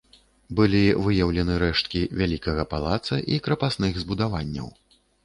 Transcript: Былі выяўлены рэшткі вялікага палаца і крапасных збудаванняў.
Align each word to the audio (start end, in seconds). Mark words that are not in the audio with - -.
Былі 0.59 0.79
выяўлены 1.07 1.57
рэшткі 1.63 2.01
вялікага 2.21 2.65
палаца 2.73 3.15
і 3.37 3.39
крапасных 3.49 3.93
збудаванняў. 4.05 4.67